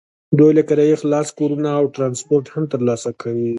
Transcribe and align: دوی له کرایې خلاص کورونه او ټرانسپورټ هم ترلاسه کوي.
دوی 0.37 0.51
له 0.57 0.63
کرایې 0.69 0.95
خلاص 1.01 1.27
کورونه 1.39 1.69
او 1.79 1.83
ټرانسپورټ 1.95 2.45
هم 2.53 2.63
ترلاسه 2.73 3.09
کوي. 3.21 3.49